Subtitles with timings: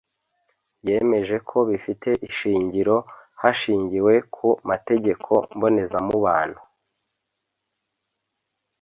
[0.87, 2.97] yemejeko bifite ishingiro
[3.41, 6.59] hashingiwe ku mategeko mbonezamubano